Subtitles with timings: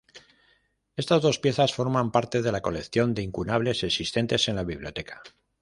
[0.95, 5.21] Estas dos piezas forman parte de la colección de incunables existentes en la Biblioteca.